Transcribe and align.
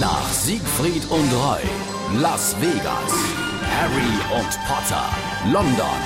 Nach 0.00 0.28
Siegfried 0.28 1.08
und 1.08 1.32
Roy, 1.32 1.60
Las 2.20 2.56
Vegas, 2.60 3.12
Harry 3.78 4.36
und 4.36 4.58
Potter, 4.66 5.04
London, 5.52 6.00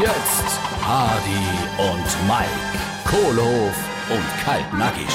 jetzt 0.00 0.60
Hardy 0.82 1.46
und 1.78 2.26
Mike, 2.26 2.48
Kohlhof 3.04 3.74
und 4.10 4.44
Kaltnackig. 4.44 5.06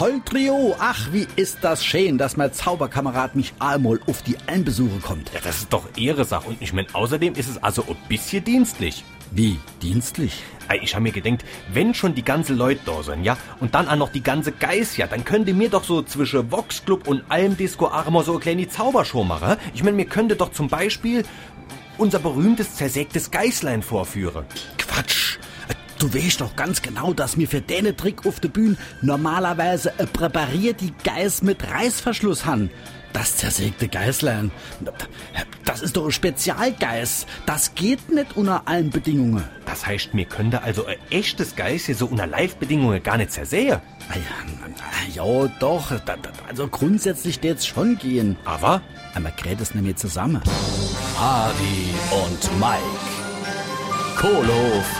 Hol 0.00 0.20
Trio, 0.24 0.74
ach, 0.80 1.12
wie 1.12 1.28
ist 1.36 1.58
das 1.62 1.84
schön, 1.84 2.18
dass 2.18 2.36
mein 2.36 2.52
Zauberkamerad 2.52 3.36
mich 3.36 3.54
einmal 3.60 4.00
auf 4.08 4.22
die 4.22 4.36
Einbesuche 4.48 4.98
kommt. 5.00 5.30
Ja, 5.32 5.40
das 5.40 5.58
ist 5.58 5.72
doch 5.72 5.84
Ehresache 5.96 6.48
und 6.48 6.60
ich 6.60 6.72
mein, 6.72 6.86
außerdem 6.92 7.34
ist 7.34 7.50
es 7.50 7.62
also 7.62 7.82
ein 7.82 7.96
bisschen 8.08 8.42
dienstlich. 8.42 9.04
Wie, 9.32 9.58
dienstlich? 9.80 10.42
Ey, 10.68 10.80
Ich 10.82 10.94
hab 10.94 11.02
mir 11.02 11.12
gedenkt, 11.12 11.44
wenn 11.72 11.94
schon 11.94 12.14
die 12.14 12.24
ganze 12.24 12.52
Leute 12.52 12.80
da 12.84 13.02
sind, 13.02 13.24
ja, 13.24 13.36
und 13.60 13.74
dann 13.74 13.88
auch 13.88 13.96
noch 13.96 14.12
die 14.12 14.22
ganze 14.22 14.52
Geiß, 14.52 14.96
ja, 14.96 15.06
dann 15.06 15.24
könnte 15.24 15.52
mir 15.52 15.68
doch 15.68 15.84
so 15.84 16.02
zwischen 16.02 16.50
Vox 16.50 16.84
Club 16.84 17.06
und 17.08 17.22
allem 17.28 17.56
Disco 17.56 17.88
Armor 17.88 18.24
so 18.24 18.32
eine 18.32 18.40
kleine 18.40 18.68
Zaubershow 18.68 19.24
machen. 19.24 19.56
Ich 19.74 19.82
mein, 19.82 19.96
mir 19.96 20.04
könnte 20.04 20.36
doch 20.36 20.52
zum 20.52 20.68
Beispiel 20.68 21.24
unser 21.98 22.18
berühmtes 22.18 22.76
zersägtes 22.76 23.30
Geißlein 23.30 23.82
vorführen. 23.82 24.44
Quatsch. 24.78 25.39
Du 26.00 26.12
weißt 26.14 26.40
doch 26.40 26.56
ganz 26.56 26.80
genau, 26.80 27.12
dass 27.12 27.36
mir 27.36 27.46
für 27.46 27.60
den 27.60 27.94
Trick 27.94 28.24
auf 28.24 28.40
der 28.40 28.48
Bühne 28.48 28.78
normalerweise 29.02 29.92
ein 29.98 30.08
präparierte 30.08 30.92
Geiß 31.04 31.42
mit 31.42 31.70
Reißverschluss 31.70 32.46
han. 32.46 32.70
Das 33.12 33.36
zersägte 33.36 33.86
Geißlein, 33.86 34.50
das 35.66 35.82
ist 35.82 35.98
doch 35.98 36.06
ein 36.06 36.10
Spezialgeiß. 36.10 37.26
Das 37.44 37.74
geht 37.74 38.10
nicht 38.10 38.34
unter 38.34 38.66
allen 38.66 38.88
Bedingungen. 38.88 39.44
Das 39.66 39.86
heißt, 39.86 40.14
mir 40.14 40.24
könnte 40.24 40.62
also 40.62 40.86
ein 40.86 40.96
echtes 41.10 41.54
Geiß 41.54 41.84
hier 41.84 41.96
so 41.96 42.06
unter 42.06 42.26
Live-Bedingungen 42.26 43.02
gar 43.02 43.18
nicht 43.18 43.32
zersähen. 43.32 43.80
Ah 44.08 44.14
Ja, 45.14 45.24
ja, 45.24 45.48
doch. 45.58 45.92
Also 46.48 46.68
grundsätzlich 46.68 47.42
wird's 47.42 47.66
schon 47.66 47.98
gehen. 47.98 48.38
Aber 48.46 48.80
Aber 49.14 49.30
gerät 49.32 49.60
es 49.60 49.74
nämlich 49.74 49.96
zusammen. 49.96 50.40
Hardy 51.18 51.92
und 52.10 52.58
Mike, 52.58 53.00
Kohlhof 54.16 54.99